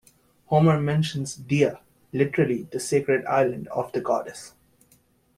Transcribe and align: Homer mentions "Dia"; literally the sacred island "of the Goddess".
Homer 0.47 0.81
mentions 0.81 1.35
"Dia"; 1.35 1.79
literally 2.11 2.63
the 2.71 2.79
sacred 2.79 3.23
island 3.27 3.67
"of 3.67 3.91
the 3.91 4.01
Goddess". 4.01 4.55